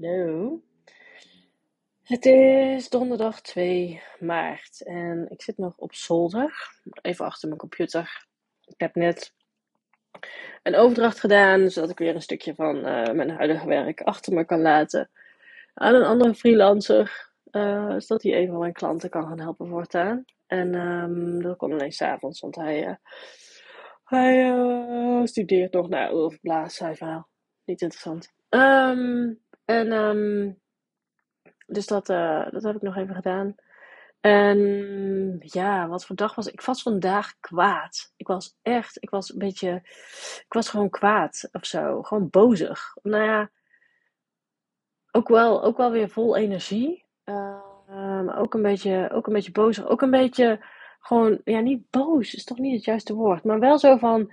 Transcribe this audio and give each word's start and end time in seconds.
Hallo. 0.00 0.62
Het 2.02 2.26
is 2.26 2.88
donderdag 2.88 3.40
2 3.40 4.02
maart 4.18 4.82
en 4.82 5.26
ik 5.30 5.42
zit 5.42 5.58
nog 5.58 5.76
op 5.76 5.94
zolder, 5.94 6.72
even 7.02 7.24
achter 7.24 7.48
mijn 7.48 7.60
computer. 7.60 8.26
Ik 8.64 8.80
heb 8.80 8.94
net 8.94 9.34
een 10.62 10.74
overdracht 10.74 11.20
gedaan, 11.20 11.70
zodat 11.70 11.90
ik 11.90 11.98
weer 11.98 12.14
een 12.14 12.22
stukje 12.22 12.54
van 12.54 12.76
uh, 12.76 12.82
mijn 13.10 13.30
huidige 13.30 13.66
werk 13.66 14.00
achter 14.00 14.32
me 14.32 14.44
kan 14.44 14.60
laten 14.60 15.10
aan 15.74 15.94
een 15.94 16.04
andere 16.04 16.34
freelancer, 16.34 17.30
uh, 17.50 17.94
zodat 17.98 18.22
hij 18.22 18.32
even 18.32 18.58
mijn 18.58 18.72
klanten 18.72 19.10
kan 19.10 19.26
gaan 19.26 19.40
helpen 19.40 19.68
voortaan. 19.68 20.24
En 20.46 20.74
um, 20.74 21.42
dat 21.42 21.56
komt 21.56 21.72
alleen 21.72 21.92
s'avonds, 21.92 22.40
want 22.40 22.56
hij, 22.56 22.88
uh, 22.88 22.94
hij 24.04 25.26
studeert 25.26 25.72
nog 25.72 25.88
naar 25.88 26.12
of 26.12 26.40
blaas, 26.40 26.78
hij 26.78 26.96
verhaal. 26.96 27.28
Niet 27.64 27.80
interessant. 27.80 28.32
Um, 28.48 29.46
en 29.68 29.92
um, 29.92 30.58
dus 31.66 31.86
dat, 31.86 32.08
uh, 32.08 32.50
dat 32.50 32.62
heb 32.62 32.76
ik 32.76 32.82
nog 32.82 32.96
even 32.96 33.14
gedaan. 33.14 33.54
En 34.20 34.58
ja, 35.40 35.88
wat 35.88 36.06
voor 36.06 36.16
dag 36.16 36.34
was 36.34 36.46
ik? 36.46 36.60
Was 36.60 36.82
vandaag 36.82 37.34
kwaad. 37.40 38.12
Ik 38.16 38.26
was 38.26 38.56
echt, 38.62 39.02
ik 39.02 39.10
was 39.10 39.32
een 39.32 39.38
beetje, 39.38 39.74
ik 40.46 40.52
was 40.52 40.68
gewoon 40.68 40.90
kwaad 40.90 41.48
of 41.52 41.66
zo. 41.66 42.02
Gewoon 42.02 42.30
bozig. 42.30 42.96
Nou 43.02 43.24
ja, 43.24 43.50
ook 45.10 45.28
wel, 45.28 45.62
ook 45.62 45.76
wel 45.76 45.90
weer 45.90 46.08
vol 46.08 46.36
energie. 46.36 47.04
Uh, 47.24 48.38
ook, 48.38 48.54
een 48.54 48.62
beetje, 48.62 49.10
ook 49.12 49.26
een 49.26 49.32
beetje 49.32 49.52
bozig. 49.52 49.86
Ook 49.86 50.02
een 50.02 50.10
beetje 50.10 50.64
gewoon, 51.00 51.40
ja, 51.44 51.60
niet 51.60 51.90
boos 51.90 52.34
is 52.34 52.44
toch 52.44 52.58
niet 52.58 52.74
het 52.74 52.84
juiste 52.84 53.14
woord. 53.14 53.44
Maar 53.44 53.58
wel 53.58 53.78
zo 53.78 53.96
van, 53.96 54.32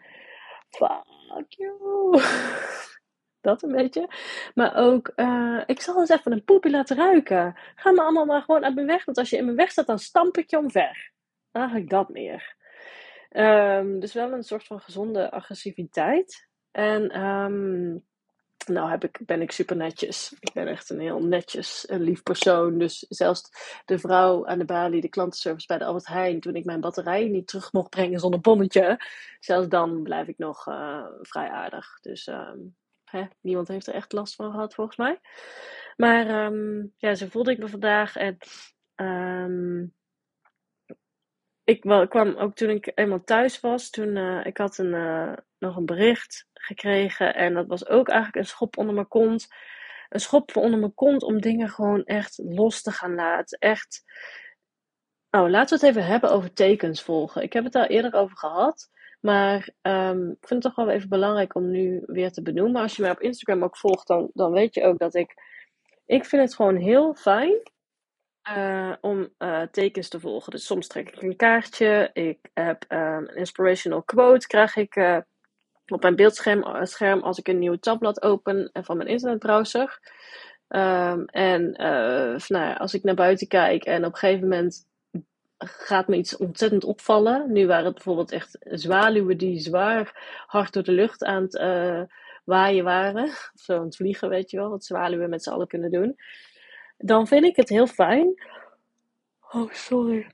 fuck 0.69 1.45
you. 1.47 2.21
dat 3.45 3.63
een 3.63 3.71
beetje. 3.71 4.09
Maar 4.53 4.75
ook, 4.75 5.11
uh, 5.15 5.61
ik 5.65 5.81
zal 5.81 5.99
eens 5.99 6.09
even 6.09 6.31
een 6.31 6.43
poepje 6.43 6.69
laten 6.69 6.97
ruiken. 6.97 7.55
Ga 7.75 7.91
me 7.91 8.01
allemaal 8.01 8.25
maar 8.25 8.41
gewoon 8.41 8.63
uit 8.63 8.75
mijn 8.75 8.87
weg. 8.87 9.05
Want 9.05 9.17
als 9.17 9.29
je 9.29 9.37
in 9.37 9.45
mijn 9.45 9.57
weg 9.57 9.71
staat, 9.71 9.87
dan 9.87 9.99
stamp 9.99 10.37
ik 10.37 10.49
je 10.49 10.57
omver. 10.57 11.11
Eigenlijk 11.51 11.89
dat 11.89 12.09
meer. 12.09 12.55
Um, 13.31 13.99
dus 13.99 14.13
wel 14.13 14.31
een 14.31 14.43
soort 14.43 14.63
van 14.63 14.79
gezonde 14.79 15.31
agressiviteit. 15.31 16.47
En 16.71 17.23
um, 17.23 18.03
nou 18.67 18.89
heb 18.89 19.03
ik, 19.03 19.19
ben 19.25 19.41
ik 19.41 19.51
super 19.51 19.75
netjes. 19.75 20.35
Ik 20.39 20.53
ben 20.53 20.67
echt 20.67 20.89
een 20.89 20.99
heel 20.99 21.23
netjes 21.23 21.85
en 21.85 22.01
lief 22.01 22.23
persoon. 22.23 22.77
Dus 22.77 23.05
zelfs 23.09 23.51
de 23.85 23.99
vrouw 23.99 24.47
aan 24.47 24.59
de 24.59 24.65
balie, 24.65 25.01
de 25.01 25.09
klantenservice 25.09 25.67
bij 25.67 25.77
de 25.77 25.85
Albert 25.85 26.07
Heijn, 26.07 26.39
toen 26.39 26.55
ik 26.55 26.65
mijn 26.65 26.81
batterij 26.81 27.27
niet 27.27 27.47
terug 27.47 27.73
mocht 27.73 27.89
brengen 27.89 28.19
zonder 28.19 28.39
bonnetje, 28.39 28.99
zelfs 29.39 29.67
dan 29.67 30.03
blijf 30.03 30.27
ik 30.27 30.37
nog 30.37 30.67
uh, 30.67 31.05
vrij 31.21 31.49
aardig. 31.49 31.99
Dus 32.01 32.27
um, 32.27 32.75
Niemand 33.41 33.67
heeft 33.67 33.87
er 33.87 33.93
echt 33.93 34.11
last 34.11 34.35
van 34.35 34.51
gehad, 34.51 34.73
volgens 34.73 34.97
mij. 34.97 35.19
Maar 35.95 36.45
um, 36.45 36.93
ja, 36.97 37.15
zo 37.15 37.27
voelde 37.27 37.51
ik 37.51 37.57
me 37.57 37.67
vandaag. 37.67 38.15
En 38.15 38.37
um, 38.95 39.93
ik, 41.63 41.83
wel, 41.83 42.07
kwam 42.07 42.35
ook 42.35 42.55
toen 42.55 42.69
ik 42.69 42.91
eenmaal 42.95 43.23
thuis 43.23 43.59
was. 43.59 43.89
Toen 43.89 44.15
uh, 44.15 44.45
ik 44.45 44.57
had 44.57 44.77
een, 44.77 44.93
uh, 44.93 45.33
nog 45.57 45.75
een 45.75 45.85
bericht 45.85 46.47
gekregen. 46.53 47.35
En 47.35 47.53
dat 47.53 47.67
was 47.67 47.87
ook 47.87 48.07
eigenlijk 48.07 48.37
een 48.37 48.51
schop 48.51 48.77
onder 48.77 48.95
mijn 48.95 49.07
kont. 49.07 49.47
Een 50.09 50.19
schop 50.19 50.55
onder 50.55 50.79
mijn 50.79 50.93
kont 50.93 51.23
om 51.23 51.41
dingen 51.41 51.69
gewoon 51.69 52.03
echt 52.03 52.37
los 52.37 52.81
te 52.81 52.91
gaan 52.91 53.15
laten. 53.15 53.59
Echt. 53.59 54.03
Oh, 55.29 55.49
laten 55.49 55.79
we 55.79 55.85
het 55.85 55.95
even 55.95 56.09
hebben 56.09 56.31
over 56.31 56.53
tekens 56.53 57.03
volgen. 57.03 57.41
Ik 57.41 57.53
heb 57.53 57.63
het 57.63 57.73
daar 57.73 57.87
eerder 57.87 58.13
over 58.13 58.37
gehad. 58.37 58.89
Maar 59.25 59.69
um, 59.81 60.29
ik 60.29 60.47
vind 60.47 60.63
het 60.63 60.73
toch 60.73 60.85
wel 60.85 60.95
even 60.95 61.09
belangrijk 61.09 61.55
om 61.55 61.71
nu 61.71 62.03
weer 62.05 62.31
te 62.31 62.41
benoemen. 62.41 62.81
Als 62.81 62.95
je 62.95 63.01
mij 63.01 63.11
op 63.11 63.19
Instagram 63.19 63.63
ook 63.63 63.77
volgt, 63.77 64.07
dan, 64.07 64.29
dan 64.33 64.51
weet 64.51 64.73
je 64.73 64.83
ook 64.83 64.99
dat 64.99 65.15
ik. 65.15 65.33
Ik 66.05 66.25
vind 66.25 66.41
het 66.41 66.55
gewoon 66.55 66.75
heel 66.75 67.13
fijn 67.13 67.71
uh, 68.57 68.93
om 69.01 69.29
uh, 69.39 69.61
tekens 69.61 70.09
te 70.09 70.19
volgen. 70.19 70.51
Dus 70.51 70.65
soms 70.65 70.87
trek 70.87 71.09
ik 71.09 71.21
een 71.21 71.35
kaartje. 71.35 72.09
Ik 72.13 72.37
heb 72.53 72.85
um, 72.89 72.99
een 72.99 73.35
inspirational 73.35 74.03
quote. 74.03 74.47
Krijg 74.47 74.75
ik 74.75 74.95
uh, 74.95 75.17
op 75.87 76.01
mijn 76.01 76.15
beeldscherm 76.15 76.85
scherm 76.85 77.21
als 77.21 77.37
ik 77.37 77.47
een 77.47 77.59
nieuw 77.59 77.77
tabblad 77.77 78.21
open 78.21 78.69
van 78.73 78.97
mijn 78.97 79.09
internetbrowser. 79.09 79.99
Um, 80.67 81.25
en 81.25 81.71
nou 81.71 82.37
ja, 82.47 82.73
als 82.73 82.93
ik 82.93 83.03
naar 83.03 83.15
buiten 83.15 83.47
kijk 83.47 83.83
en 83.83 84.05
op 84.05 84.11
een 84.11 84.17
gegeven 84.17 84.47
moment 84.47 84.87
gaat 85.57 86.07
me 86.07 86.15
iets 86.15 86.37
ontzettend 86.37 86.83
opvallen. 86.83 87.51
Nu 87.51 87.67
waren 87.67 87.85
het 87.85 87.93
bijvoorbeeld 87.93 88.31
echt 88.31 88.57
zwaluwen 88.59 89.37
die 89.37 89.59
zwaar 89.59 90.33
hard 90.45 90.73
door 90.73 90.83
de 90.83 90.91
lucht 90.91 91.23
aan 91.23 91.41
het 91.41 91.53
uh, 91.53 92.01
waaien 92.43 92.83
waren. 92.83 93.29
Zo 93.53 93.77
aan 93.77 93.85
het 93.85 93.95
vliegen, 93.95 94.29
weet 94.29 94.51
je 94.51 94.57
wel. 94.57 94.69
Wat 94.69 94.85
zwaluwen 94.85 95.29
met 95.29 95.43
z'n 95.43 95.49
allen 95.49 95.67
kunnen 95.67 95.91
doen. 95.91 96.15
Dan 96.97 97.27
vind 97.27 97.45
ik 97.45 97.55
het 97.55 97.69
heel 97.69 97.87
fijn. 97.87 98.41
Oh, 99.51 99.71
sorry. 99.71 100.27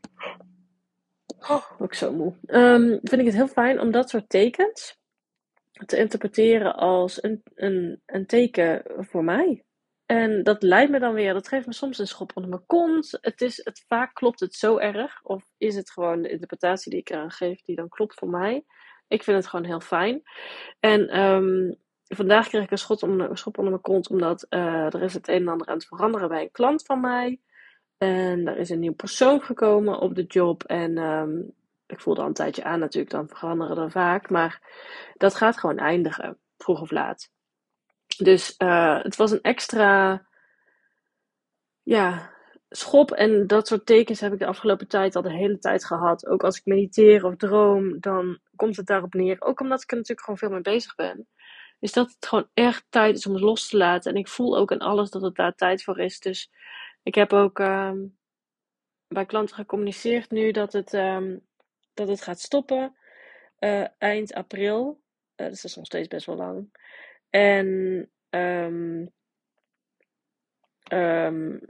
Oh, 1.40 1.72
ook 1.80 1.94
zo 1.94 2.14
moe. 2.14 2.34
Um, 2.48 3.00
vind 3.04 3.20
ik 3.20 3.26
het 3.26 3.36
heel 3.36 3.48
fijn 3.48 3.80
om 3.80 3.92
dat 3.92 4.10
soort 4.10 4.30
tekens 4.30 5.00
te 5.86 5.98
interpreteren 5.98 6.76
als 6.76 7.24
een, 7.24 7.42
een, 7.56 8.02
een 8.06 8.26
teken 8.26 8.84
voor 8.98 9.24
mij. 9.24 9.64
En 10.12 10.44
dat 10.44 10.64
leidt 10.64 10.92
me 10.92 11.00
dan 11.00 11.14
weer, 11.14 11.34
dat 11.34 11.48
geeft 11.48 11.66
me 11.66 11.74
soms 11.74 11.98
een 11.98 12.08
schop 12.08 12.32
onder 12.36 12.52
mijn 12.52 12.66
kont. 12.66 13.18
Het 13.22 13.42
is, 13.42 13.62
het, 13.64 13.84
vaak 13.88 14.14
klopt 14.14 14.40
het 14.40 14.56
zo 14.56 14.78
erg. 14.78 15.20
Of 15.24 15.44
is 15.58 15.76
het 15.76 15.92
gewoon 15.92 16.22
de 16.22 16.30
interpretatie 16.30 16.92
die 16.92 17.00
ik 17.00 17.10
eraan 17.10 17.32
geef, 17.32 17.62
die 17.62 17.76
dan 17.76 17.90
klopt 17.90 18.14
voor 18.14 18.30
mij. 18.30 18.66
Ik 19.08 19.24
vind 19.24 19.38
het 19.38 19.48
gewoon 19.48 19.66
heel 19.66 19.80
fijn. 19.80 20.22
En 20.80 21.20
um, 21.20 21.76
vandaag 22.04 22.48
kreeg 22.48 22.64
ik 22.64 22.72
een, 22.72 22.78
schot 22.78 23.00
schop 23.34 23.58
onder 23.58 23.72
mijn 23.72 23.82
kont, 23.84 24.10
omdat 24.10 24.46
uh, 24.50 24.94
er 24.94 25.02
is 25.02 25.14
het 25.14 25.28
een 25.28 25.36
en 25.36 25.48
ander 25.48 25.68
aan 25.68 25.76
het 25.76 25.88
veranderen 25.88 26.30
bij 26.30 26.42
een 26.42 26.52
klant 26.52 26.86
van 26.86 27.00
mij. 27.00 27.40
En 27.98 28.48
er 28.48 28.58
is 28.58 28.70
een 28.70 28.80
nieuw 28.80 28.94
persoon 28.94 29.42
gekomen 29.42 30.00
op 30.00 30.16
de 30.16 30.26
job. 30.26 30.64
En 30.64 30.98
um, 30.98 31.54
ik 31.86 32.00
voelde 32.00 32.22
al 32.22 32.28
een 32.28 32.34
tijdje 32.34 32.64
aan 32.64 32.80
natuurlijk, 32.80 33.12
dan 33.12 33.30
veranderen 33.30 33.78
er 33.78 33.92
vaak. 33.92 34.30
Maar 34.30 34.62
dat 35.14 35.36
gaat 35.36 35.58
gewoon 35.58 35.78
eindigen, 35.78 36.38
vroeg 36.58 36.82
of 36.82 36.92
laat. 36.92 37.30
Dus 38.24 38.56
uh, 38.58 39.04
het 39.04 39.16
was 39.16 39.32
een 39.32 39.42
extra 39.42 40.26
ja, 41.84 42.34
schop. 42.70 43.12
En 43.12 43.48
dat 43.48 43.68
soort 43.68 43.86
tekens 43.86 44.20
heb 44.20 44.34
ik 44.34 44.40
de 44.40 44.46
afgelopen 44.46 44.88
tijd 44.88 45.16
al 45.16 45.22
de 45.22 45.34
hele 45.34 45.58
tijd 45.58 45.86
gehad. 45.86 46.28
Ook 46.28 46.44
als 46.44 46.58
ik 46.58 46.66
mediteer 46.66 47.26
of 47.26 47.36
droom, 47.36 48.00
dan 48.00 48.40
komt 48.56 48.76
het 48.76 48.86
daarop 48.86 49.14
neer. 49.14 49.38
Ook 49.40 49.60
omdat 49.60 49.82
ik 49.82 49.92
er 49.92 49.98
natuurlijk 49.98 50.26
gewoon 50.26 50.40
veel 50.40 50.50
mee 50.50 50.62
bezig 50.62 50.96
ben. 50.96 51.28
Is 51.80 51.92
dat 51.92 52.12
het 52.12 52.28
gewoon 52.28 52.50
echt 52.54 52.86
tijd 52.90 53.18
is 53.18 53.28
om 53.28 53.34
het 53.34 53.44
los 53.44 53.68
te 53.68 53.78
laten. 53.78 54.12
En 54.12 54.18
ik 54.18 54.28
voel 54.28 54.58
ook 54.58 54.72
in 54.72 54.82
alles 54.82 55.10
dat 55.10 55.22
het 55.22 55.36
daar 55.36 55.56
tijd 55.56 55.84
voor 55.84 56.00
is. 56.00 56.20
Dus 56.20 56.52
ik 57.04 57.16
heb 57.16 57.34
ook 57.34 57.60
uh, 57.60 57.92
bij 59.08 59.26
klanten 59.26 59.56
gecommuniceerd 59.56 60.32
nu 60.32 60.52
dat 60.52 60.74
het, 60.74 60.94
um, 60.94 61.48
dat 61.94 62.08
het 62.08 62.22
gaat 62.22 62.40
stoppen. 62.40 62.96
Uh, 63.60 63.86
eind 63.98 64.34
april. 64.34 65.02
Uh, 65.36 65.48
dus 65.48 65.62
dat 65.62 65.72
is 65.72 65.76
nog 65.76 65.86
steeds 65.86 66.08
best 66.08 66.26
wel 66.26 66.36
lang. 66.36 66.81
En, 67.32 68.10
um, 68.30 69.12
um, 70.92 71.62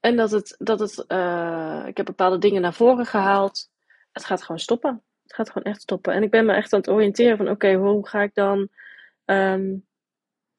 en 0.00 0.16
dat 0.16 0.30
het, 0.30 0.54
dat 0.58 0.80
het 0.80 1.04
uh, 1.08 1.84
ik 1.86 1.96
heb 1.96 2.06
bepaalde 2.06 2.38
dingen 2.38 2.62
naar 2.62 2.74
voren 2.74 3.06
gehaald. 3.06 3.70
Het 4.12 4.24
gaat 4.24 4.42
gewoon 4.42 4.60
stoppen. 4.60 5.02
Het 5.22 5.34
gaat 5.34 5.50
gewoon 5.50 5.72
echt 5.72 5.82
stoppen. 5.82 6.12
En 6.12 6.22
ik 6.22 6.30
ben 6.30 6.46
me 6.46 6.52
echt 6.52 6.72
aan 6.72 6.80
het 6.80 6.90
oriënteren 6.90 7.36
van, 7.36 7.48
oké, 7.48 7.74
hoe 7.74 8.08
ga 8.08 8.22
ik 8.22 8.34
dan, 8.34 8.68
um, 9.24 9.86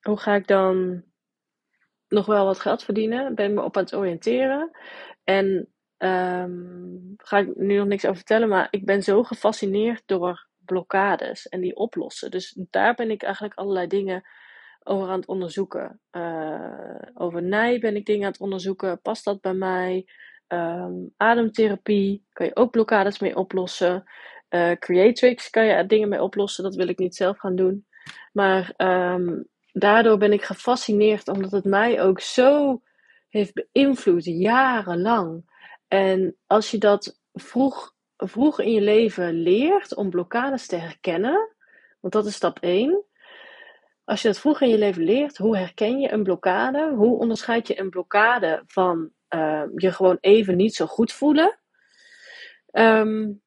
hoe 0.01 0.17
ga 0.17 0.35
ik 0.35 0.47
dan 0.47 1.03
nog 2.07 2.25
wel 2.25 2.45
wat 2.45 2.59
geld 2.59 2.83
verdienen? 2.83 3.35
Ben 3.35 3.53
me 3.53 3.61
op 3.61 3.77
aan 3.77 3.83
het 3.83 3.95
oriënteren. 3.95 4.71
En 5.23 5.67
um, 5.97 7.13
ga 7.17 7.37
ik 7.37 7.55
nu 7.55 7.77
nog 7.77 7.87
niks 7.87 8.03
over 8.03 8.15
vertellen, 8.15 8.47
maar 8.47 8.67
ik 8.69 8.85
ben 8.85 9.03
zo 9.03 9.23
gefascineerd 9.23 10.03
door 10.05 10.47
blokkades 10.57 11.47
en 11.47 11.61
die 11.61 11.75
oplossen. 11.75 12.31
Dus 12.31 12.57
daar 12.69 12.93
ben 12.93 13.11
ik 13.11 13.23
eigenlijk 13.23 13.53
allerlei 13.53 13.87
dingen 13.87 14.23
over 14.87 15.09
aan 15.09 15.19
het 15.19 15.27
onderzoeken. 15.27 15.99
Uh, 16.11 16.99
over 17.13 17.43
nij 17.43 17.79
ben 17.79 17.95
ik 17.95 18.05
dingen 18.05 18.25
aan 18.25 18.31
het 18.31 18.41
onderzoeken. 18.41 19.01
Past 19.01 19.23
dat 19.23 19.41
bij 19.41 19.53
mij? 19.53 20.05
Um, 20.47 21.13
ademtherapie 21.17 22.25
kan 22.33 22.45
je 22.45 22.55
ook 22.55 22.71
blokkades 22.71 23.19
mee 23.19 23.35
oplossen. 23.35 24.03
Uh, 24.49 24.71
Creatrix 24.71 25.49
kan 25.49 25.65
je 25.65 25.85
dingen 25.85 26.09
mee 26.09 26.21
oplossen. 26.21 26.63
Dat 26.63 26.75
wil 26.75 26.87
ik 26.87 26.97
niet 26.97 27.15
zelf 27.15 27.37
gaan 27.37 27.55
doen. 27.55 27.85
Maar 28.31 28.73
um, 28.77 29.47
daardoor 29.71 30.17
ben 30.17 30.33
ik 30.33 30.43
gefascineerd 30.43 31.27
omdat 31.27 31.51
het 31.51 31.65
mij 31.65 32.01
ook 32.01 32.19
zo 32.19 32.81
heeft 33.29 33.67
beïnvloed, 33.71 34.25
jarenlang. 34.25 35.53
En 35.87 36.35
als 36.47 36.71
je 36.71 36.77
dat 36.77 37.19
vroeg, 37.33 37.93
vroeg 38.17 38.59
in 38.59 38.71
je 38.71 38.81
leven 38.81 39.33
leert 39.33 39.95
om 39.95 40.09
blokkades 40.09 40.67
te 40.67 40.75
herkennen, 40.75 41.55
want 41.99 42.13
dat 42.13 42.25
is 42.25 42.35
stap 42.35 42.59
1, 42.59 43.03
als 44.05 44.21
je 44.21 44.27
dat 44.27 44.39
vroeg 44.39 44.61
in 44.61 44.69
je 44.69 44.77
leven 44.77 45.03
leert, 45.03 45.37
hoe 45.37 45.57
herken 45.57 45.99
je 45.99 46.11
een 46.11 46.23
blokkade? 46.23 46.93
Hoe 46.95 47.17
onderscheid 47.19 47.67
je 47.67 47.79
een 47.79 47.89
blokkade 47.89 48.63
van 48.65 49.09
uh, 49.29 49.63
je 49.75 49.91
gewoon 49.91 50.17
even 50.21 50.55
niet 50.55 50.75
zo 50.75 50.85
goed 50.85 51.11
voelen? 51.11 51.59
Um, 52.71 53.41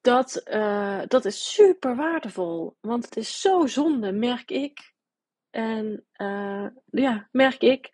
dat, 0.00 0.42
uh, 0.50 1.00
dat 1.06 1.24
is 1.24 1.52
super 1.52 1.96
waardevol. 1.96 2.76
Want 2.80 3.04
het 3.04 3.16
is 3.16 3.40
zo 3.40 3.66
zonde, 3.66 4.12
merk 4.12 4.50
ik. 4.50 4.94
En 5.50 6.06
uh, 6.16 6.66
ja, 6.84 7.28
merk 7.30 7.62
ik, 7.62 7.90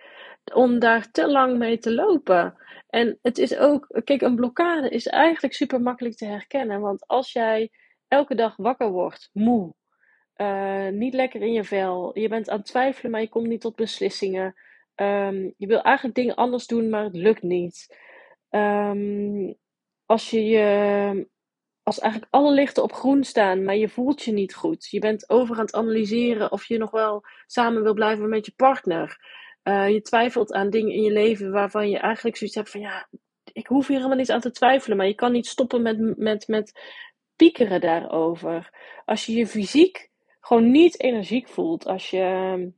om 0.55 0.79
daar 0.79 1.11
te 1.11 1.31
lang 1.31 1.59
mee 1.59 1.79
te 1.79 1.95
lopen. 1.95 2.57
En 2.89 3.19
het 3.23 3.39
is 3.39 3.57
ook, 3.57 4.01
kijk, 4.05 4.23
een 4.23 4.37
blokkade 4.37 4.89
is 4.89 5.07
eigenlijk 5.07 5.55
super 5.55 5.81
makkelijk 5.81 6.17
te 6.17 6.27
herkennen. 6.27 6.81
Want 6.81 7.07
als 7.07 7.33
jij 7.33 7.71
elke 8.09 8.35
dag 8.35 8.57
wakker 8.57 8.91
wordt, 8.91 9.31
moe, 9.33 9.75
uh, 10.43 10.89
niet 10.89 11.15
lekker 11.15 11.43
in 11.43 11.53
je 11.53 11.65
vel, 11.65 12.19
je 12.19 12.29
bent 12.29 12.49
aan 12.49 12.59
het 12.59 12.67
twijfelen, 12.67 13.11
maar 13.11 13.21
je 13.21 13.29
komt 13.29 13.47
niet 13.47 13.61
tot 13.61 13.77
beslissingen. 13.77 14.55
Um, 14.97 15.55
je 15.57 15.67
wil 15.67 15.83
eigenlijk 15.83 16.17
dingen 16.17 16.35
anders 16.35 16.67
doen, 16.67 16.89
maar 16.89 17.05
het 17.05 17.17
lukt 17.17 17.43
niet. 17.43 17.97
Um, 18.51 19.57
als 20.07 20.31
je 20.31 20.45
je 20.45 21.31
als 21.83 21.99
eigenlijk 21.99 22.33
alle 22.33 22.53
lichten 22.53 22.83
op 22.83 22.93
groen 22.93 23.25
staan, 23.25 23.65
maar 23.65 23.77
je 23.77 23.89
voelt 23.89 24.23
je 24.23 24.33
niet 24.33 24.55
goed. 24.55 24.89
Je 24.91 24.99
bent 24.99 25.31
over 25.31 25.57
aan 25.57 25.65
het 25.65 25.75
analyseren 25.75 26.53
of 26.53 26.65
je 26.65 26.79
nog 26.79 26.91
wel 26.91 27.25
samen 27.47 27.83
wil 27.83 27.95
blijven 27.95 28.29
met 28.29 28.47
je 28.47 28.53
partner. 28.57 29.19
Uh, 29.65 29.89
je 29.89 30.01
twijfelt 30.01 30.53
aan 30.53 30.71
dingen 30.71 30.95
in 30.95 31.03
je 31.03 31.13
leven 31.13 31.51
waarvan 31.51 31.91
je 31.91 31.99
eigenlijk 31.99 32.37
zoiets 32.37 32.57
hebt 32.57 32.71
van 32.71 32.81
ja, 32.81 33.09
ik 33.53 33.67
hoef 33.67 33.87
hier 33.87 33.97
helemaal 33.97 34.17
niet 34.19 34.31
aan 34.31 34.41
te 34.41 34.51
twijfelen, 34.51 34.97
maar 34.97 35.07
je 35.07 35.15
kan 35.15 35.33
niet 35.33 35.47
stoppen 35.47 35.83
met, 35.83 36.17
met, 36.19 36.49
met 36.49 36.81
piekeren 37.37 37.81
daarover. 37.81 38.71
Als 39.05 39.27
je 39.27 39.33
je 39.33 39.47
fysiek 39.47 40.11
gewoon 40.45 40.71
niet 40.71 41.01
energiek 41.01 41.49
voelt, 41.49 41.87
als 41.87 42.11
je. 42.11 42.73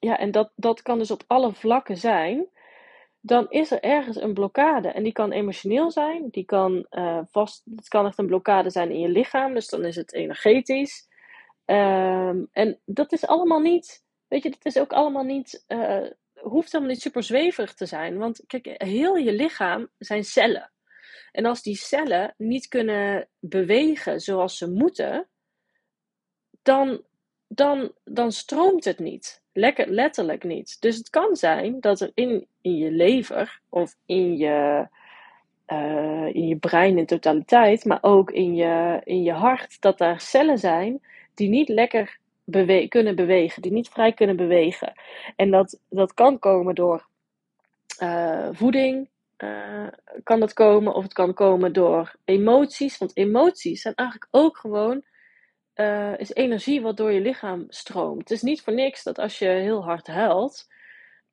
Ja, 0.00 0.18
en 0.18 0.30
dat, 0.30 0.52
dat 0.54 0.82
kan 0.82 0.98
dus 0.98 1.10
op 1.10 1.24
alle 1.26 1.52
vlakken 1.52 1.96
zijn 1.96 2.48
dan 3.26 3.50
is 3.50 3.70
er 3.70 3.80
ergens 3.80 4.16
een 4.16 4.34
blokkade. 4.34 4.88
En 4.88 5.02
die 5.02 5.12
kan 5.12 5.32
emotioneel 5.32 5.90
zijn, 5.90 6.28
die 6.30 6.44
kan 6.44 6.86
uh, 6.90 7.20
vast, 7.30 7.62
het 7.76 7.88
kan 7.88 8.06
echt 8.06 8.18
een 8.18 8.26
blokkade 8.26 8.70
zijn 8.70 8.90
in 8.90 9.00
je 9.00 9.08
lichaam, 9.08 9.54
dus 9.54 9.68
dan 9.68 9.84
is 9.84 9.96
het 9.96 10.12
energetisch. 10.12 11.08
Um, 11.66 12.48
en 12.52 12.80
dat 12.84 13.12
is 13.12 13.26
allemaal 13.26 13.60
niet, 13.60 14.04
weet 14.28 14.42
je, 14.42 14.50
dat 14.50 14.64
is 14.64 14.78
ook 14.78 14.92
allemaal 14.92 15.22
niet, 15.22 15.64
uh, 15.68 16.06
hoeft 16.34 16.72
helemaal 16.72 16.92
niet 16.92 17.02
super 17.02 17.22
zweverig 17.22 17.74
te 17.74 17.86
zijn. 17.86 18.18
Want 18.18 18.42
kijk, 18.46 18.74
heel 18.82 19.16
je 19.16 19.32
lichaam 19.32 19.88
zijn 19.98 20.24
cellen. 20.24 20.72
En 21.32 21.44
als 21.44 21.62
die 21.62 21.76
cellen 21.76 22.34
niet 22.36 22.68
kunnen 22.68 23.28
bewegen 23.38 24.20
zoals 24.20 24.58
ze 24.58 24.70
moeten, 24.70 25.28
dan, 26.64 27.00
dan, 27.48 27.92
dan 28.04 28.32
stroomt 28.32 28.84
het 28.84 28.98
niet. 28.98 29.42
Lekker, 29.52 29.88
letterlijk 29.88 30.44
niet. 30.44 30.80
Dus 30.80 30.96
het 30.96 31.10
kan 31.10 31.36
zijn 31.36 31.80
dat 31.80 32.00
er 32.00 32.10
in, 32.14 32.46
in 32.60 32.76
je 32.76 32.90
lever 32.90 33.60
of 33.68 33.96
in 34.06 34.36
je, 34.36 34.88
uh, 35.66 36.26
in 36.34 36.48
je 36.48 36.56
brein 36.56 36.98
in 36.98 37.06
totaliteit, 37.06 37.84
maar 37.84 37.98
ook 38.00 38.30
in 38.30 38.54
je, 38.54 39.00
in 39.04 39.22
je 39.22 39.32
hart, 39.32 39.80
dat 39.80 39.98
daar 39.98 40.20
cellen 40.20 40.58
zijn 40.58 41.00
die 41.34 41.48
niet 41.48 41.68
lekker 41.68 42.18
kunnen 42.88 43.16
bewegen, 43.16 43.62
die 43.62 43.72
niet 43.72 43.88
vrij 43.88 44.12
kunnen 44.12 44.36
bewegen. 44.36 44.92
En 45.36 45.50
dat, 45.50 45.80
dat 45.88 46.14
kan 46.14 46.38
komen 46.38 46.74
door 46.74 47.06
uh, 48.02 48.48
voeding, 48.52 49.08
uh, 49.38 49.86
kan 50.22 50.40
dat 50.40 50.52
komen, 50.52 50.94
of 50.94 51.02
het 51.02 51.12
kan 51.12 51.34
komen 51.34 51.72
door 51.72 52.14
emoties. 52.24 52.98
Want 52.98 53.16
emoties 53.16 53.80
zijn 53.80 53.94
eigenlijk 53.94 54.28
ook 54.30 54.56
gewoon 54.56 55.02
uh, 55.74 56.18
is 56.18 56.34
energie 56.34 56.82
wat 56.82 56.96
door 56.96 57.12
je 57.12 57.20
lichaam 57.20 57.64
stroomt. 57.68 58.20
Het 58.20 58.30
is 58.30 58.42
niet 58.42 58.62
voor 58.62 58.74
niks 58.74 59.02
dat 59.02 59.18
als 59.18 59.38
je 59.38 59.46
heel 59.46 59.84
hard 59.84 60.06
huilt, 60.06 60.66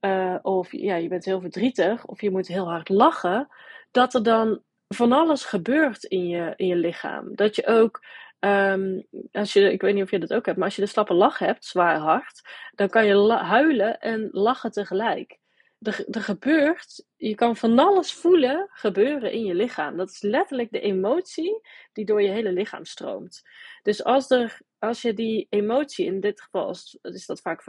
uh, 0.01 0.37
of 0.41 0.71
ja, 0.71 0.95
je 0.95 1.07
bent 1.07 1.25
heel 1.25 1.41
verdrietig, 1.41 2.05
of 2.05 2.21
je 2.21 2.31
moet 2.31 2.47
heel 2.47 2.69
hard 2.69 2.89
lachen, 2.89 3.47
dat 3.91 4.13
er 4.13 4.23
dan 4.23 4.61
van 4.87 5.11
alles 5.11 5.45
gebeurt 5.45 6.03
in 6.03 6.27
je, 6.27 6.53
in 6.55 6.67
je 6.67 6.75
lichaam. 6.75 7.35
Dat 7.35 7.55
je 7.55 7.67
ook, 7.67 8.05
um, 8.39 9.07
als 9.31 9.53
je, 9.53 9.71
ik 9.71 9.81
weet 9.81 9.93
niet 9.93 10.03
of 10.03 10.11
je 10.11 10.19
dat 10.19 10.33
ook 10.33 10.45
hebt, 10.45 10.57
maar 10.57 10.67
als 10.67 10.75
je 10.75 10.81
de 10.81 10.87
slappe 10.87 11.13
lach 11.13 11.39
hebt, 11.39 11.65
zwaar 11.65 11.97
hard, 11.97 12.41
dan 12.75 12.89
kan 12.89 13.05
je 13.05 13.31
huilen 13.33 13.99
en 13.99 14.29
lachen 14.31 14.71
tegelijk. 14.71 15.39
Er, 15.81 16.05
er 16.09 16.21
gebeurt, 16.21 17.05
je 17.15 17.35
kan 17.35 17.55
van 17.55 17.79
alles 17.79 18.13
voelen 18.13 18.69
gebeuren 18.71 19.31
in 19.31 19.45
je 19.45 19.53
lichaam. 19.53 19.97
Dat 19.97 20.09
is 20.09 20.21
letterlijk 20.21 20.71
de 20.71 20.79
emotie 20.79 21.61
die 21.93 22.05
door 22.05 22.21
je 22.21 22.29
hele 22.29 22.51
lichaam 22.51 22.85
stroomt. 22.85 23.41
Dus 23.83 24.03
als, 24.03 24.29
er, 24.29 24.61
als 24.79 25.01
je 25.01 25.13
die 25.13 25.47
emotie, 25.49 26.05
in 26.05 26.19
dit 26.19 26.41
geval 26.41 26.69
is, 26.69 26.97
is 27.01 27.25
dat 27.25 27.41
vaak 27.41 27.63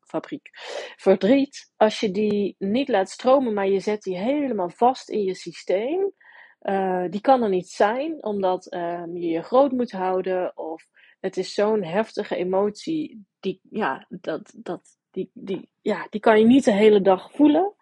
fabriek, 0.00 0.50
verdriet, 0.96 1.72
als 1.76 2.00
je 2.00 2.10
die 2.10 2.54
niet 2.58 2.88
laat 2.88 3.10
stromen, 3.10 3.52
maar 3.52 3.68
je 3.68 3.80
zet 3.80 4.02
die 4.02 4.16
helemaal 4.16 4.70
vast 4.70 5.08
in 5.08 5.22
je 5.22 5.34
systeem, 5.34 6.12
uh, 6.62 7.04
die 7.10 7.20
kan 7.20 7.42
er 7.42 7.48
niet 7.48 7.68
zijn, 7.68 8.24
omdat 8.24 8.74
um, 8.74 9.16
je 9.16 9.28
je 9.28 9.42
groot 9.42 9.72
moet 9.72 9.92
houden 9.92 10.56
of 10.56 10.86
het 11.20 11.36
is 11.36 11.54
zo'n 11.54 11.82
heftige 11.82 12.36
emotie, 12.36 13.26
die, 13.40 13.60
ja, 13.70 14.06
dat, 14.08 14.52
dat, 14.56 14.96
die, 15.12 15.30
die, 15.34 15.68
ja, 15.80 16.06
die 16.10 16.20
kan 16.20 16.38
je 16.38 16.46
niet 16.46 16.64
de 16.64 16.72
hele 16.72 17.00
dag 17.00 17.32
voelen. 17.32 17.74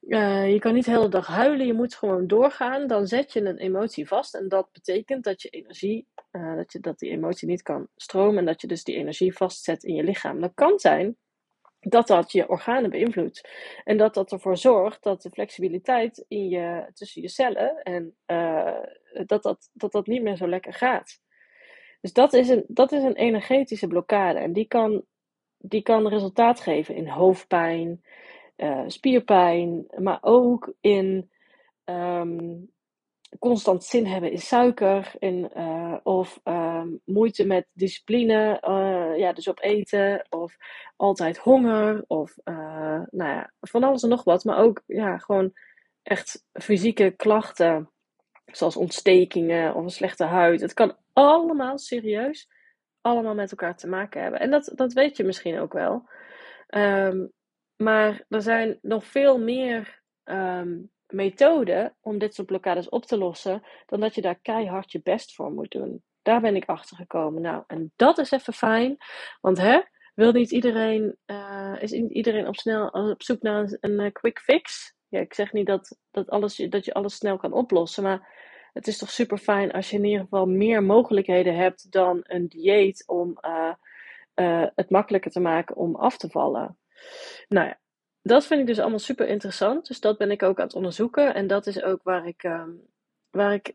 Uh, 0.00 0.52
je 0.52 0.58
kan 0.58 0.74
niet 0.74 0.84
de 0.84 0.90
hele 0.90 1.08
dag 1.08 1.26
huilen, 1.26 1.66
je 1.66 1.72
moet 1.72 1.94
gewoon 1.94 2.26
doorgaan. 2.26 2.86
Dan 2.86 3.06
zet 3.06 3.32
je 3.32 3.40
een 3.40 3.58
emotie 3.58 4.06
vast 4.06 4.34
en 4.34 4.48
dat 4.48 4.72
betekent 4.72 5.24
dat 5.24 5.42
je 5.42 5.48
energie, 5.48 6.06
uh, 6.32 6.56
dat, 6.56 6.72
je, 6.72 6.80
dat 6.80 6.98
die 6.98 7.10
emotie 7.10 7.48
niet 7.48 7.62
kan 7.62 7.88
stromen 7.96 8.38
en 8.38 8.44
dat 8.44 8.60
je 8.60 8.66
dus 8.66 8.84
die 8.84 8.96
energie 8.96 9.36
vastzet 9.36 9.84
in 9.84 9.94
je 9.94 10.04
lichaam. 10.04 10.40
Dat 10.40 10.54
kan 10.54 10.78
zijn 10.78 11.16
dat 11.80 12.06
dat 12.06 12.32
je 12.32 12.48
organen 12.48 12.90
beïnvloedt 12.90 13.48
en 13.84 13.96
dat 13.96 14.14
dat 14.14 14.32
ervoor 14.32 14.56
zorgt 14.56 15.02
dat 15.02 15.22
de 15.22 15.30
flexibiliteit 15.30 16.24
in 16.28 16.48
je, 16.48 16.90
tussen 16.92 17.22
je 17.22 17.28
cellen 17.28 17.82
en 17.82 18.16
uh, 18.26 18.82
dat, 19.26 19.42
dat, 19.42 19.70
dat 19.72 19.92
dat 19.92 20.06
niet 20.06 20.22
meer 20.22 20.36
zo 20.36 20.48
lekker 20.48 20.72
gaat. 20.72 21.20
Dus 22.00 22.12
dat 22.12 22.32
is 22.32 22.48
een, 22.48 22.64
dat 22.68 22.92
is 22.92 23.02
een 23.02 23.16
energetische 23.16 23.86
blokkade 23.86 24.38
en 24.38 24.52
die 24.52 24.66
kan, 24.66 25.04
die 25.58 25.82
kan 25.82 26.08
resultaat 26.08 26.60
geven 26.60 26.94
in 26.94 27.08
hoofdpijn, 27.08 28.02
uh, 28.56 28.84
spierpijn, 28.86 29.86
maar 29.96 30.18
ook 30.20 30.72
in 30.80 31.30
um, 31.84 32.70
constant 33.38 33.84
zin 33.84 34.06
hebben 34.06 34.30
in 34.30 34.38
suiker 34.38 35.12
in, 35.18 35.50
uh, 35.56 35.96
of 36.02 36.40
um, 36.44 37.00
moeite 37.04 37.46
met 37.46 37.66
discipline, 37.72 38.62
uh, 38.68 39.18
ja, 39.18 39.32
dus 39.32 39.48
op 39.48 39.62
eten, 39.62 40.26
of 40.30 40.56
altijd 40.96 41.38
honger, 41.38 42.04
of 42.06 42.36
nou 43.10 43.30
ja, 43.30 43.52
van 43.60 43.84
alles 43.84 44.02
en 44.02 44.08
nog 44.08 44.24
wat, 44.24 44.44
maar 44.44 44.58
ook 44.58 44.82
ja, 44.86 45.18
gewoon 45.18 45.52
echt 46.02 46.44
fysieke 46.52 47.10
klachten, 47.10 47.90
zoals 48.46 48.76
ontstekingen 48.76 49.74
of 49.74 49.82
een 49.82 49.90
slechte 49.90 50.24
huid. 50.24 50.60
Het 50.60 50.74
kan 50.74 50.96
allemaal 51.12 51.78
serieus, 51.78 52.48
allemaal 53.08 53.34
met 53.34 53.50
elkaar 53.50 53.76
te 53.76 53.88
maken 53.88 54.22
hebben. 54.22 54.40
En 54.40 54.50
dat, 54.50 54.72
dat 54.74 54.92
weet 54.92 55.16
je 55.16 55.24
misschien 55.24 55.58
ook 55.58 55.72
wel. 55.72 56.08
Um, 56.74 57.32
maar 57.76 58.24
er 58.28 58.42
zijn 58.42 58.78
nog 58.82 59.04
veel 59.04 59.38
meer 59.38 60.02
um, 60.24 60.90
methoden 61.06 61.96
om 62.00 62.18
dit 62.18 62.34
soort 62.34 62.46
blokkades 62.46 62.88
op 62.88 63.04
te 63.04 63.18
lossen, 63.18 63.62
dan 63.86 64.00
dat 64.00 64.14
je 64.14 64.20
daar 64.20 64.38
keihard 64.42 64.92
je 64.92 65.00
best 65.02 65.34
voor 65.34 65.52
moet 65.52 65.70
doen. 65.70 66.02
Daar 66.22 66.40
ben 66.40 66.56
ik 66.56 66.64
achter 66.64 66.96
gekomen. 66.96 67.42
Nou, 67.42 67.64
en 67.66 67.92
dat 67.96 68.18
is 68.18 68.30
even 68.30 68.52
fijn, 68.52 68.96
want 69.40 69.58
hè, 69.58 69.80
wil 70.14 70.32
niet 70.32 70.50
iedereen, 70.50 71.16
uh, 71.26 71.76
is 71.78 71.92
iedereen 71.92 72.46
op, 72.46 72.56
snel, 72.56 72.88
op 72.88 73.22
zoek 73.22 73.42
naar 73.42 73.62
een, 73.62 73.76
een 73.80 74.00
uh, 74.04 74.12
quick 74.12 74.38
fix? 74.38 74.94
Ja, 75.08 75.20
ik 75.20 75.34
zeg 75.34 75.52
niet 75.52 75.66
dat, 75.66 75.98
dat, 76.10 76.30
alles, 76.30 76.56
dat 76.56 76.84
je 76.84 76.94
alles 76.94 77.14
snel 77.14 77.36
kan 77.36 77.52
oplossen, 77.52 78.02
maar 78.02 78.37
het 78.78 78.86
is 78.86 78.98
toch 78.98 79.10
super 79.10 79.38
fijn 79.38 79.72
als 79.72 79.90
je 79.90 79.96
in 79.96 80.04
ieder 80.04 80.20
geval 80.20 80.46
meer 80.46 80.82
mogelijkheden 80.82 81.56
hebt 81.56 81.92
dan 81.92 82.20
een 82.22 82.48
dieet 82.48 83.04
om 83.06 83.38
uh, 84.34 84.66
het 84.74 84.90
makkelijker 84.90 85.30
te 85.30 85.40
maken 85.40 85.76
om 85.76 85.96
af 85.96 86.16
te 86.16 86.28
vallen. 86.28 86.78
Nou 87.48 87.66
ja, 87.66 87.78
dat 88.22 88.46
vind 88.46 88.60
ik 88.60 88.66
dus 88.66 88.78
allemaal 88.78 88.98
super 88.98 89.28
interessant. 89.28 89.86
Dus 89.86 90.00
dat 90.00 90.18
ben 90.18 90.30
ik 90.30 90.42
ook 90.42 90.58
aan 90.58 90.66
het 90.66 90.74
onderzoeken. 90.74 91.34
En 91.34 91.46
dat 91.46 91.66
is 91.66 91.82
ook 91.82 92.02
waar 92.02 92.26
ik, 92.26 92.42
um, 92.42 92.80
waar 93.30 93.52
ik, 93.52 93.74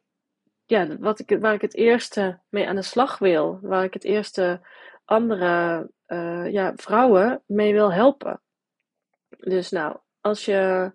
ja, 0.65 0.97
wat 0.97 1.19
ik, 1.19 1.37
waar 1.39 1.53
ik 1.53 1.61
het 1.61 1.75
eerste 1.75 2.39
mee 2.49 2.67
aan 2.67 2.75
de 2.75 2.81
slag 2.81 3.17
wil. 3.17 3.59
Waar 3.61 3.83
ik 3.83 3.93
het 3.93 4.03
eerste 4.03 4.67
andere 5.05 5.89
uh, 6.07 6.51
ja, 6.51 6.73
vrouwen 6.75 7.43
mee 7.45 7.73
wil 7.73 7.93
helpen. 7.93 8.41
Dus 9.29 9.69
nou, 9.69 9.97
als 10.21 10.45
je 10.45 10.91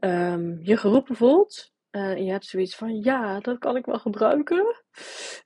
um, 0.00 0.58
je 0.62 0.76
geroepen 0.76 1.16
voelt. 1.16 1.71
En 1.92 2.24
je 2.24 2.30
hebt 2.30 2.46
zoiets 2.46 2.76
van, 2.76 3.02
ja, 3.02 3.40
dat 3.40 3.58
kan 3.58 3.76
ik 3.76 3.86
wel 3.86 3.98
gebruiken. 3.98 4.76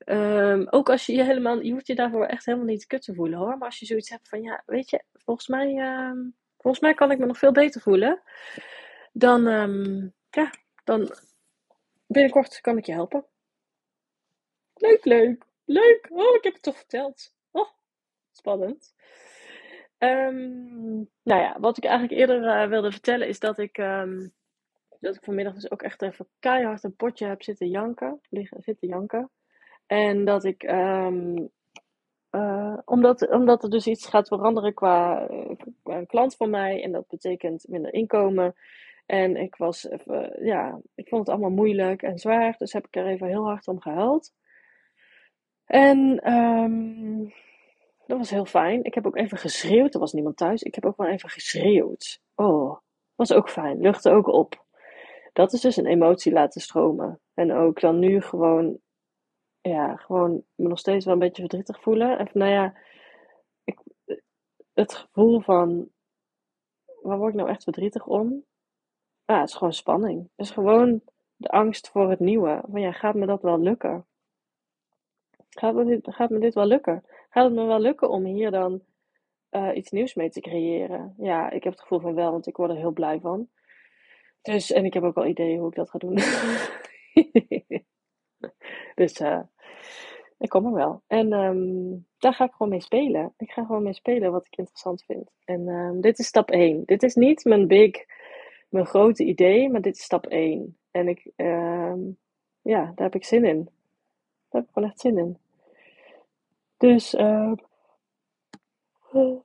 Um, 0.04 0.68
ook 0.68 0.90
als 0.90 1.06
je 1.06 1.12
je 1.12 1.24
helemaal, 1.24 1.60
je 1.60 1.72
hoeft 1.72 1.86
je 1.86 1.94
daarvoor 1.94 2.26
echt 2.26 2.44
helemaal 2.44 2.66
niet 2.66 2.86
kut 2.86 3.02
te 3.02 3.14
voelen 3.14 3.38
hoor. 3.38 3.58
Maar 3.58 3.68
als 3.68 3.78
je 3.78 3.86
zoiets 3.86 4.10
hebt 4.10 4.28
van, 4.28 4.42
ja, 4.42 4.62
weet 4.66 4.90
je, 4.90 5.02
volgens 5.12 5.48
mij, 5.48 5.74
uh, 5.74 6.12
volgens 6.58 6.82
mij 6.82 6.94
kan 6.94 7.10
ik 7.10 7.18
me 7.18 7.26
nog 7.26 7.38
veel 7.38 7.52
beter 7.52 7.80
voelen. 7.80 8.22
Dan, 9.12 9.46
um, 9.46 10.14
ja, 10.30 10.50
dan 10.84 11.14
binnenkort 12.06 12.60
kan 12.60 12.78
ik 12.78 12.86
je 12.86 12.92
helpen. 12.92 13.26
Leuk, 14.74 15.04
leuk, 15.04 15.44
leuk. 15.64 16.06
Oh, 16.10 16.34
ik 16.34 16.44
heb 16.44 16.52
het 16.52 16.62
toch 16.62 16.76
verteld. 16.76 17.34
Oh, 17.50 17.68
spannend. 18.32 18.94
Nou 19.98 21.40
ja, 21.42 21.56
wat 21.60 21.76
ik 21.76 21.84
eigenlijk 21.84 22.20
eerder 22.20 22.42
uh, 22.42 22.68
wilde 22.68 22.90
vertellen 22.90 23.28
is 23.28 23.38
dat 23.38 23.58
ik, 23.58 23.76
dat 25.00 25.14
ik 25.14 25.24
vanmiddag 25.24 25.54
dus 25.54 25.70
ook 25.70 25.82
echt 25.82 26.02
even 26.02 26.26
keihard 26.38 26.84
een 26.84 26.96
potje 26.96 27.26
heb 27.26 27.42
zitten 27.42 27.68
janken, 27.68 28.20
liggen, 28.28 28.62
zitten 28.62 28.88
janken. 28.88 29.30
En 29.86 30.24
dat 30.24 30.44
ik 30.44 30.62
um, 30.62 31.50
uh, 32.30 32.78
omdat, 32.84 33.28
omdat 33.28 33.62
er 33.62 33.70
dus 33.70 33.86
iets 33.86 34.06
gaat 34.06 34.28
veranderen 34.28 34.74
qua, 34.74 35.26
qua, 35.82 35.96
een 35.96 36.06
klant 36.06 36.36
van 36.36 36.50
mij. 36.50 36.82
En 36.82 36.92
dat 36.92 37.08
betekent 37.08 37.68
minder 37.68 37.92
inkomen. 37.92 38.54
En 39.06 39.36
ik 39.36 39.56
was 39.56 39.88
even, 39.88 40.44
ja, 40.44 40.80
ik 40.94 41.08
vond 41.08 41.26
het 41.26 41.30
allemaal 41.36 41.56
moeilijk 41.56 42.02
en 42.02 42.18
zwaar. 42.18 42.54
Dus 42.58 42.72
heb 42.72 42.86
ik 42.86 42.96
er 42.96 43.06
even 43.06 43.26
heel 43.26 43.44
hard 43.44 43.68
om 43.68 43.80
gehuild. 43.80 44.32
En 45.64 46.32
um, 46.32 47.32
dat 48.06 48.18
was 48.18 48.30
heel 48.30 48.44
fijn. 48.44 48.84
Ik 48.84 48.94
heb 48.94 49.06
ook 49.06 49.16
even 49.16 49.38
geschreeuwd. 49.38 49.94
Er 49.94 50.00
was 50.00 50.12
niemand 50.12 50.36
thuis. 50.36 50.62
Ik 50.62 50.74
heb 50.74 50.84
ook 50.86 50.96
wel 50.96 51.08
even 51.08 51.30
geschreeuwd. 51.30 52.20
Oh, 52.34 52.78
was 53.14 53.32
ook 53.32 53.50
fijn. 53.50 53.80
Luchtte 53.80 54.10
ook 54.10 54.26
op. 54.26 54.65
Dat 55.36 55.52
is 55.52 55.60
dus 55.60 55.76
een 55.76 55.86
emotie 55.86 56.32
laten 56.32 56.60
stromen. 56.60 57.20
En 57.34 57.52
ook 57.52 57.80
dan 57.80 57.98
nu 57.98 58.20
gewoon, 58.20 58.78
ja, 59.60 59.96
gewoon 59.96 60.42
me 60.54 60.68
nog 60.68 60.78
steeds 60.78 61.04
wel 61.04 61.14
een 61.14 61.20
beetje 61.20 61.42
verdrietig 61.42 61.82
voelen. 61.82 62.18
En 62.18 62.28
nou 62.32 62.50
ja, 62.50 62.74
ik, 63.64 63.80
het 64.72 64.94
gevoel 64.94 65.40
van, 65.40 65.88
waar 67.02 67.18
word 67.18 67.32
ik 67.32 67.38
nou 67.38 67.50
echt 67.50 67.62
verdrietig 67.62 68.06
om? 68.06 68.44
Ja, 69.24 69.40
het 69.40 69.48
is 69.48 69.54
gewoon 69.54 69.72
spanning. 69.72 70.28
Het 70.36 70.46
is 70.46 70.50
gewoon 70.50 71.02
de 71.36 71.48
angst 71.48 71.88
voor 71.90 72.10
het 72.10 72.20
nieuwe. 72.20 72.62
Van 72.70 72.80
ja, 72.80 72.92
gaat 72.92 73.14
me 73.14 73.26
dat 73.26 73.42
wel 73.42 73.60
lukken? 73.60 74.06
Gaat 75.48 75.74
me 75.74 75.84
dit, 75.84 76.14
gaat 76.14 76.30
me 76.30 76.38
dit 76.38 76.54
wel 76.54 76.66
lukken? 76.66 77.04
Gaat 77.28 77.44
het 77.44 77.54
me 77.54 77.64
wel 77.64 77.80
lukken 77.80 78.10
om 78.10 78.24
hier 78.24 78.50
dan 78.50 78.82
uh, 79.50 79.76
iets 79.76 79.90
nieuws 79.90 80.14
mee 80.14 80.30
te 80.30 80.40
creëren? 80.40 81.14
Ja, 81.18 81.50
ik 81.50 81.64
heb 81.64 81.72
het 81.72 81.82
gevoel 81.82 82.00
van 82.00 82.14
wel, 82.14 82.30
want 82.30 82.46
ik 82.46 82.56
word 82.56 82.70
er 82.70 82.76
heel 82.76 82.92
blij 82.92 83.20
van. 83.20 83.48
Dus, 84.46 84.72
en 84.72 84.84
ik 84.84 84.94
heb 84.94 85.02
ook 85.02 85.14
wel 85.14 85.26
ideeën 85.26 85.58
hoe 85.58 85.68
ik 85.68 85.74
dat 85.74 85.90
ga 85.90 85.98
doen. 85.98 86.14
dus 88.94 89.20
uh, 89.20 89.40
ik 90.38 90.48
kom 90.48 90.66
er 90.66 90.72
wel. 90.72 91.02
En 91.06 91.32
um, 91.32 92.06
daar 92.18 92.34
ga 92.34 92.44
ik 92.44 92.52
gewoon 92.52 92.68
mee 92.68 92.80
spelen. 92.80 93.34
Ik 93.36 93.50
ga 93.50 93.64
gewoon 93.64 93.82
mee 93.82 93.94
spelen 93.94 94.32
wat 94.32 94.46
ik 94.46 94.56
interessant 94.56 95.04
vind. 95.04 95.30
En 95.44 95.68
um, 95.68 96.00
dit 96.00 96.18
is 96.18 96.26
stap 96.26 96.50
1. 96.50 96.82
Dit 96.84 97.02
is 97.02 97.14
niet 97.14 97.44
mijn 97.44 97.66
big, 97.66 98.04
mijn 98.68 98.86
grote 98.86 99.24
idee, 99.24 99.70
maar 99.70 99.80
dit 99.80 99.96
is 99.96 100.02
stap 100.02 100.26
1. 100.26 100.78
En 100.90 101.08
ik, 101.08 101.30
um, 101.36 102.18
ja, 102.62 102.84
daar 102.84 103.06
heb 103.06 103.14
ik 103.14 103.24
zin 103.24 103.44
in. 103.44 103.64
Daar 104.48 104.60
heb 104.60 104.64
ik 104.64 104.70
gewoon 104.72 104.88
echt 104.88 105.00
zin 105.00 105.18
in. 105.18 105.38
Dus, 106.76 107.14
uh, 107.14 107.52
oh 109.12 109.44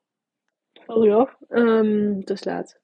um, 1.49 2.17
het 2.19 2.29
is 2.29 2.43
laat. 2.43 2.80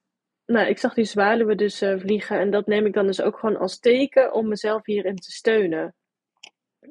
Nou, 0.47 0.67
ik 0.67 0.77
zag 0.77 0.93
die 0.93 1.05
zwaluwen 1.05 1.57
dus 1.57 1.81
uh, 1.81 1.99
vliegen 1.99 2.39
en 2.39 2.51
dat 2.51 2.67
neem 2.67 2.85
ik 2.85 2.93
dan 2.93 3.05
dus 3.05 3.21
ook 3.21 3.37
gewoon 3.37 3.57
als 3.57 3.79
teken 3.79 4.33
om 4.33 4.47
mezelf 4.47 4.85
hierin 4.85 5.15
te 5.15 5.31
steunen. 5.31 5.95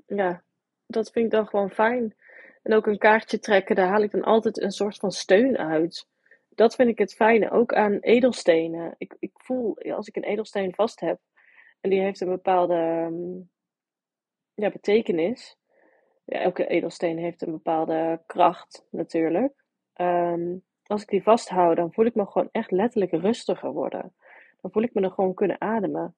Ja, 0.07 0.45
dat 0.87 1.11
vind 1.11 1.25
ik 1.25 1.31
dan 1.31 1.47
gewoon 1.47 1.71
fijn. 1.71 2.17
En 2.63 2.75
ook 2.75 2.87
een 2.87 2.99
kaartje 2.99 3.39
trekken, 3.39 3.77
daar 3.77 3.89
haal 3.89 4.03
ik 4.03 4.11
dan 4.11 4.23
altijd 4.23 4.63
een 4.63 4.71
soort 4.71 4.97
van 4.97 5.11
steun 5.11 5.59
uit. 5.59 6.07
Dat 6.49 6.75
vind 6.75 6.89
ik 6.89 6.99
het 6.99 7.15
fijne, 7.15 7.51
ook 7.51 7.75
aan 7.75 7.99
edelstenen. 7.99 8.95
Ik, 8.99 9.17
ik 9.19 9.31
voel, 9.35 9.77
als 9.79 10.09
ik 10.09 10.17
een 10.17 10.25
edelsteen 10.25 10.75
vast 10.75 11.01
heb, 11.01 11.21
en 11.81 11.91
die 11.91 12.01
heeft 12.01 12.21
een 12.21 12.29
bepaalde 12.29 12.75
um, 12.75 13.51
ja, 14.55 14.71
betekenis, 14.71 15.57
ja, 16.25 16.41
elke 16.41 16.67
edelsteen 16.67 17.19
heeft 17.19 17.43
een 17.43 17.53
bepaalde 17.53 18.23
kracht 18.27 18.87
natuurlijk. 18.91 19.65
Um, 20.01 20.65
als 20.87 21.03
ik 21.03 21.09
die 21.09 21.23
vasthoud, 21.23 21.77
dan 21.77 21.93
voel 21.93 22.05
ik 22.05 22.15
me 22.15 22.27
gewoon 22.27 22.49
echt 22.53 22.71
letterlijk 22.71 23.13
rustiger 23.13 23.73
worden. 23.73 24.15
Dan 24.61 24.71
voel 24.71 24.83
ik 24.83 24.95
me 24.95 25.01
dan 25.01 25.13
gewoon 25.13 25.35
kunnen 25.35 25.61
ademen. 25.61 26.17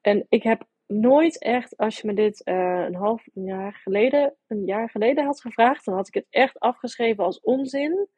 En 0.00 0.26
ik 0.28 0.42
heb 0.42 0.66
nooit 0.86 1.38
echt, 1.38 1.76
als 1.76 2.00
je 2.00 2.06
me 2.06 2.14
dit 2.14 2.42
uh, 2.44 2.84
een 2.84 2.94
half 2.94 3.26
jaar 3.32 3.72
geleden, 3.72 4.36
een 4.46 4.64
jaar 4.64 4.90
geleden 4.90 5.24
had 5.24 5.40
gevraagd, 5.40 5.84
dan 5.84 5.94
had 5.94 6.08
ik 6.08 6.14
het 6.14 6.26
echt 6.30 6.60
afgeschreven 6.60 7.24
als 7.24 7.40
onzin. 7.40 8.08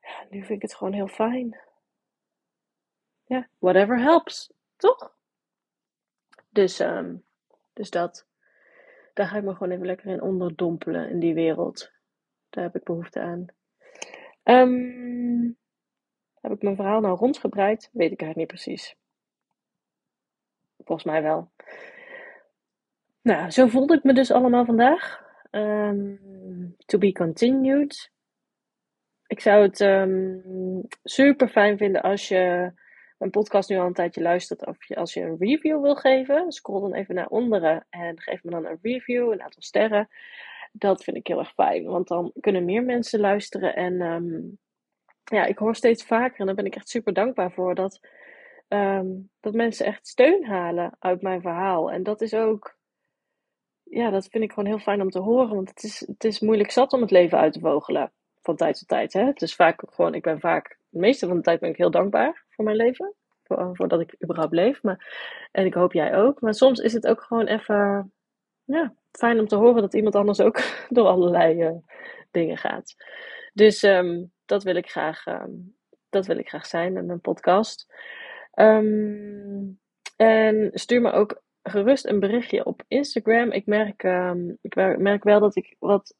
Ja, 0.00 0.26
nu 0.30 0.38
vind 0.38 0.50
ik 0.50 0.62
het 0.62 0.74
gewoon 0.74 0.92
heel 0.92 1.08
fijn. 1.08 1.60
Ja, 3.24 3.48
whatever 3.58 4.00
helps, 4.00 4.52
toch? 4.76 5.16
Dus, 6.50 6.78
um, 6.78 7.24
dus 7.72 7.90
dat 7.90 8.26
daar 9.14 9.26
ga 9.26 9.36
ik 9.36 9.44
me 9.44 9.52
gewoon 9.52 9.70
even 9.70 9.86
lekker 9.86 10.06
in 10.06 10.22
onderdompelen 10.22 11.10
in 11.10 11.18
die 11.18 11.34
wereld. 11.34 11.92
Daar 12.50 12.64
heb 12.64 12.76
ik 12.76 12.84
behoefte 12.84 13.20
aan. 13.20 13.46
Um, 14.44 15.56
heb 16.40 16.52
ik 16.52 16.62
mijn 16.62 16.76
verhaal 16.76 17.00
nou 17.00 17.16
rondgebreid? 17.16 17.90
Weet 17.92 18.12
ik 18.12 18.20
eigenlijk 18.20 18.36
niet 18.36 18.62
precies. 18.62 18.96
Volgens 20.76 21.06
mij 21.06 21.22
wel. 21.22 21.50
Nou, 23.22 23.50
zo 23.50 23.66
voelde 23.66 23.94
ik 23.94 24.02
me 24.02 24.12
dus 24.12 24.30
allemaal 24.30 24.64
vandaag. 24.64 25.22
Um, 25.50 26.76
to 26.86 26.98
be 26.98 27.12
continued. 27.12 28.12
Ik 29.26 29.40
zou 29.40 29.62
het 29.62 29.80
um, 29.80 30.82
super 31.02 31.48
fijn 31.48 31.78
vinden 31.78 32.02
als 32.02 32.28
je 32.28 32.72
mijn 33.18 33.30
podcast 33.30 33.68
nu 33.68 33.78
al 33.78 33.86
een 33.86 33.92
tijdje 33.92 34.22
luistert, 34.22 34.66
of 34.66 34.90
als 34.90 35.14
je 35.14 35.20
een 35.20 35.36
review 35.38 35.82
wil 35.82 35.94
geven, 35.94 36.52
scroll 36.52 36.80
dan 36.80 36.94
even 36.94 37.14
naar 37.14 37.28
onderen 37.28 37.86
en 37.90 38.20
geef 38.20 38.44
me 38.44 38.50
dan 38.50 38.66
een 38.66 38.78
review, 38.82 39.32
een 39.32 39.42
aantal 39.42 39.62
sterren. 39.62 40.08
Dat 40.76 41.04
vind 41.04 41.16
ik 41.16 41.26
heel 41.26 41.38
erg 41.38 41.52
fijn, 41.52 41.84
want 41.84 42.08
dan 42.08 42.32
kunnen 42.40 42.64
meer 42.64 42.82
mensen 42.82 43.20
luisteren. 43.20 43.74
En 43.74 44.00
um, 44.00 44.58
ja, 45.24 45.44
ik 45.44 45.58
hoor 45.58 45.74
steeds 45.74 46.04
vaker, 46.04 46.40
en 46.40 46.46
daar 46.46 46.54
ben 46.54 46.66
ik 46.66 46.76
echt 46.76 46.88
super 46.88 47.12
dankbaar 47.12 47.52
voor, 47.52 47.74
dat, 47.74 48.00
um, 48.68 49.30
dat 49.40 49.54
mensen 49.54 49.86
echt 49.86 50.06
steun 50.06 50.44
halen 50.44 50.96
uit 50.98 51.22
mijn 51.22 51.40
verhaal. 51.40 51.90
En 51.90 52.02
dat 52.02 52.20
is 52.20 52.34
ook, 52.34 52.76
ja, 53.82 54.10
dat 54.10 54.26
vind 54.26 54.44
ik 54.44 54.52
gewoon 54.52 54.68
heel 54.68 54.78
fijn 54.78 55.00
om 55.00 55.10
te 55.10 55.20
horen, 55.20 55.54
want 55.54 55.68
het 55.68 55.82
is, 55.82 56.00
het 56.06 56.24
is 56.24 56.40
moeilijk 56.40 56.70
zat 56.70 56.92
om 56.92 57.00
het 57.00 57.10
leven 57.10 57.38
uit 57.38 57.52
te 57.52 57.60
vogelen 57.60 58.12
van 58.42 58.56
tijd 58.56 58.78
tot 58.78 58.88
tijd. 58.88 59.12
Hè? 59.12 59.24
Het 59.24 59.42
is 59.42 59.54
vaak 59.54 59.82
gewoon, 59.86 60.14
ik 60.14 60.22
ben 60.22 60.40
vaak, 60.40 60.78
de 60.88 60.98
meeste 60.98 61.26
van 61.26 61.36
de 61.36 61.42
tijd 61.42 61.60
ben 61.60 61.70
ik 61.70 61.76
heel 61.76 61.90
dankbaar 61.90 62.44
voor 62.48 62.64
mijn 62.64 62.76
leven. 62.76 63.14
Voor, 63.42 63.70
voordat 63.72 64.00
ik 64.00 64.16
überhaupt 64.22 64.52
leef. 64.52 64.82
Maar, 64.82 65.48
en 65.52 65.64
ik 65.64 65.74
hoop 65.74 65.92
jij 65.92 66.16
ook. 66.16 66.40
Maar 66.40 66.54
soms 66.54 66.80
is 66.80 66.92
het 66.92 67.06
ook 67.06 67.22
gewoon 67.22 67.46
even 67.46 68.12
ja, 68.64 68.94
fijn 69.10 69.38
om 69.40 69.46
te 69.46 69.56
horen 69.56 69.82
dat 69.82 69.94
iemand 69.94 70.14
anders 70.14 70.40
ook 70.40 70.60
door 70.96 71.06
allerlei 71.06 71.62
uh, 71.62 71.76
dingen 72.30 72.56
gaat. 72.56 72.94
Dus 73.52 73.82
um, 73.82 74.32
dat 74.44 74.62
wil 74.62 74.74
ik 74.74 74.90
graag, 74.90 75.26
um, 75.26 75.76
dat 76.08 76.26
wil 76.26 76.38
ik 76.38 76.48
graag 76.48 76.66
zijn 76.66 76.96
in 76.96 77.10
een 77.10 77.20
podcast. 77.20 77.86
Um, 78.54 79.80
en 80.16 80.70
stuur 80.72 81.00
me 81.00 81.12
ook 81.12 81.42
gerust 81.62 82.06
een 82.06 82.20
berichtje 82.20 82.64
op 82.64 82.82
Instagram. 82.88 83.50
Ik 83.50 83.66
merk, 83.66 84.02
ik 84.60 84.74
merk 84.98 85.24
wel 85.24 85.40
dat 85.40 85.56
ik 85.56 85.76
wat 85.78 86.14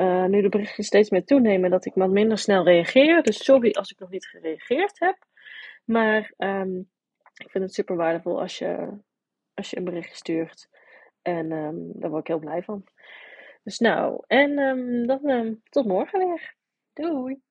uh, 0.00 0.24
nu 0.24 0.42
de 0.42 0.48
berichtjes 0.48 0.86
steeds 0.86 1.10
meer 1.10 1.24
toenemen, 1.24 1.70
dat 1.70 1.84
ik 1.84 1.94
wat 1.94 2.10
minder 2.10 2.38
snel 2.38 2.64
reageer. 2.64 3.22
Dus 3.22 3.44
sorry 3.44 3.70
als 3.70 3.90
ik 3.90 3.98
nog 3.98 4.10
niet 4.10 4.26
gereageerd 4.26 4.98
heb. 4.98 5.16
Maar 5.84 6.32
ik 7.34 7.50
vind 7.50 7.64
het 7.64 7.74
super 7.74 7.96
waardevol 7.96 8.40
als 8.40 8.58
je, 8.58 8.88
als 9.54 9.70
je 9.70 9.76
een 9.76 9.84
berichtje 9.84 10.16
stuurt. 10.16 10.68
En 11.24 11.52
um, 11.52 11.92
daar 11.94 12.10
word 12.10 12.20
ik 12.20 12.28
heel 12.28 12.38
blij 12.38 12.62
van. 12.62 12.84
Dus 13.62 13.78
nou, 13.78 14.24
en 14.26 14.58
um, 14.58 15.06
dan 15.06 15.60
tot 15.68 15.86
morgen 15.86 16.18
weer. 16.18 16.54
Doei! 16.92 17.42